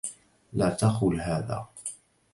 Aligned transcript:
لا 0.53 0.69
تقل 0.69 1.21
هذا. 1.21 1.67